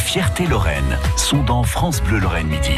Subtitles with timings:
[0.00, 2.72] Fierté Lorraine sont dans France Bleu Lorraine Midi.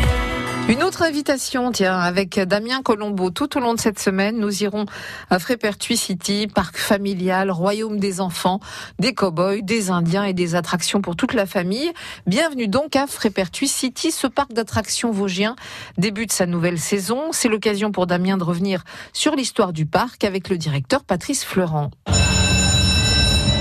[0.69, 3.31] Une autre invitation, tiens, avec Damien Colombo.
[3.31, 4.85] Tout au long de cette semaine, nous irons
[5.31, 8.61] à Frépertuis City, parc familial, royaume des enfants,
[8.99, 11.91] des cow-boys, des indiens et des attractions pour toute la famille.
[12.27, 14.11] Bienvenue donc à Frépertuis City.
[14.11, 15.57] Ce parc d'attractions vosgien
[15.97, 17.33] débute sa nouvelle saison.
[17.33, 18.85] C'est l'occasion pour Damien de revenir
[19.15, 21.91] sur l'histoire du parc avec le directeur Patrice Fleurant.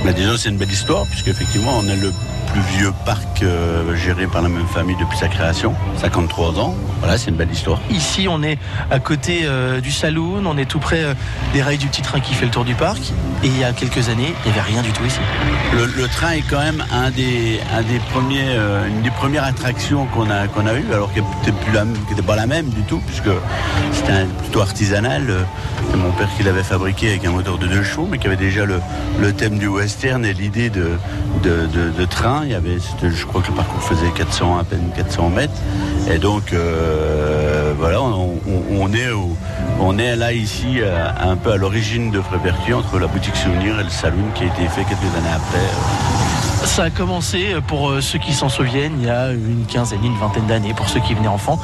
[0.04, 2.12] Mais déjà, c'est une belle histoire, puisque effectivement, on est le
[2.52, 6.76] plus vieux parc euh, géré par la même famille depuis sa création, 53 ans.
[7.00, 7.80] Voilà, c'est une belle histoire.
[7.90, 8.58] Ici, on est
[8.90, 11.14] à côté euh, du saloon, on est tout près euh,
[11.54, 13.00] des rails du petit train qui fait le tour du parc.
[13.44, 15.20] Et il y a quelques années, il n'y avait rien du tout ici.
[15.74, 18.56] Le, train est quand même un des, un des premiers,
[18.88, 22.70] une des premières attractions qu'on a, qu'on a eues, alors qu'elle n'était pas la même
[22.70, 23.30] du tout, puisque
[23.94, 25.48] c'était plutôt artisanal.
[25.90, 28.36] C'est mon père qui l'avait fabriqué avec un moteur de deux chevaux, mais qui avait
[28.36, 28.80] déjà le,
[29.20, 29.68] le thème du
[30.04, 30.98] et l'idée de,
[31.44, 35.30] de, train il y avait, je crois que le parcours faisait 400, à peine 400
[35.30, 35.54] mètres.
[36.10, 39.10] Et donc, euh, voilà, on, est
[39.80, 43.80] on est là ici euh, un peu à l'origine de Frépertuis, entre la boutique souvenir
[43.80, 46.31] et le saloon qui a été fait quelques années après.
[46.66, 50.18] Ça a commencé, euh, pour ceux qui s'en souviennent, il y a une quinzaine, une
[50.18, 51.60] vingtaine d'années, pour ceux qui venaient enfants.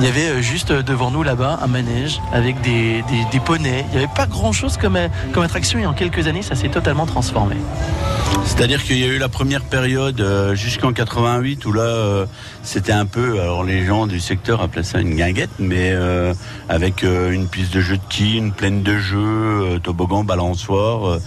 [0.00, 3.84] Il y avait juste devant nous là-bas un manège avec des, des, poneys.
[3.88, 4.98] Il n'y avait pas grand-chose comme,
[5.32, 7.56] comme attraction et en quelques années, ça s'est totalement transformé.
[8.44, 12.26] C'est-à-dire qu'il y a eu la première période euh, jusqu'en 88 où là euh,
[12.62, 16.32] c'était un peu, alors les gens du secteur appelaient ça une guinguette, mais euh,
[16.68, 21.18] avec une piste de jeu de quilles, une plaine de jeu, toboggan, balançoire.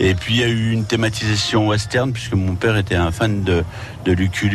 [0.00, 3.42] et puis il y a eu une thématisation western puisque mon père était un fan
[3.42, 3.64] de,
[4.04, 4.48] de Lucky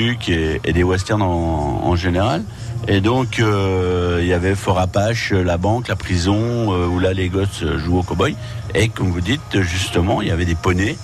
[0.63, 2.43] et, des westerns en, général.
[2.87, 7.63] Et donc, il y avait Fort Apache, la banque, la prison, où là, les gosses
[7.77, 8.35] jouent au cow-boy.
[8.75, 10.97] Et comme vous dites, justement, il y avait des poneys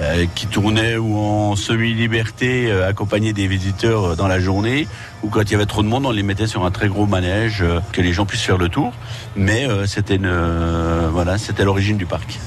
[0.00, 4.88] euh, qui tournaient ou en semi-liberté, euh, accompagnés des visiteurs euh, dans la journée,
[5.22, 7.06] ou quand il y avait trop de monde, on les mettait sur un très gros
[7.06, 8.92] manège, que les gens puissent faire le tour.
[9.36, 12.38] Mais c'était voilà, l'origine du parc.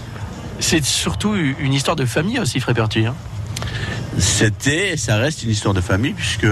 [0.59, 3.05] C'est surtout une histoire de famille aussi, Frépertuis.
[3.05, 3.15] Hein
[4.19, 6.47] c'était, ça reste une histoire de famille puisque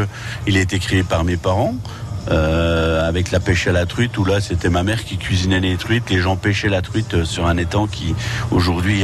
[0.47, 1.75] il a été créé par mes parents.
[2.31, 5.75] Euh, avec la pêche à la truite, où là c'était ma mère qui cuisinait les
[5.77, 8.15] truites, les gens pêchaient la truite euh, sur un étang qui
[8.49, 9.03] aujourd'hui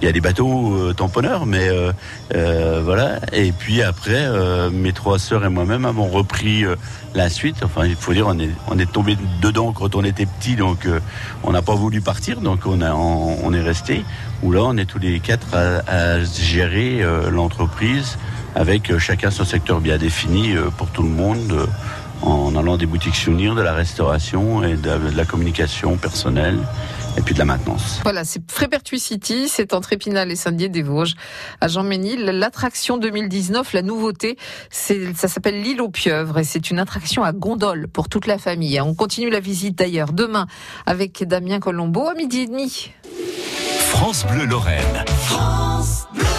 [0.00, 1.70] il y a des bateaux euh, tamponneurs, mais
[2.82, 3.20] voilà.
[3.32, 4.26] Et puis après,
[4.72, 6.64] mes trois sœurs et moi-même avons repris
[7.14, 7.56] la suite.
[7.62, 10.88] Enfin, il faut dire, on est, on est tombé dedans quand on était petit, donc
[11.44, 14.04] on n'a pas voulu partir, donc on, a, on, est resté.
[14.42, 18.18] Où là, on est tous les quatre à, à gérer l'entreprise
[18.54, 21.68] avec chacun son secteur bien défini pour tout le monde
[22.22, 26.58] en allant des boutiques souvenirs, de la restauration et de, la communication personnelle
[27.16, 28.00] et puis de la maintenance.
[28.04, 31.14] Voilà, c'est Frépertuis City, c'est entre Épinal et Saint-Dié-des-Vosges,
[31.60, 32.24] à Jean-Ménil.
[32.24, 34.38] L'attraction 2019, la nouveauté,
[34.70, 38.80] ça s'appelle l'île aux pieuvres et c'est une attraction à gondole pour toute la famille.
[38.80, 40.46] On continue la visite d'ailleurs demain
[40.86, 42.92] avec Damien Colombo à midi et demi.
[43.90, 45.04] France Bleu Lorraine.
[45.06, 46.31] France Bleu.